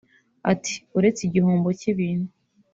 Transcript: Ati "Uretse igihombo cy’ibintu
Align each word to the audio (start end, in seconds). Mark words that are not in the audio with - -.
Ati 0.51 0.73
"Uretse 0.97 1.21
igihombo 1.23 1.67
cy’ibintu 1.79 2.29